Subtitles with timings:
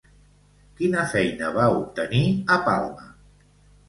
[0.77, 2.21] Quina feina va obtenir
[2.55, 3.07] a Palma?